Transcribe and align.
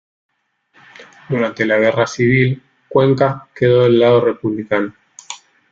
Durante 1.29 1.63
la 1.63 1.77
Guerra 1.77 2.07
Civil, 2.07 2.59
Cuenca 2.89 3.47
quedó 3.53 3.83
del 3.83 3.99
lado 3.99 4.19
republicano. 4.25 4.95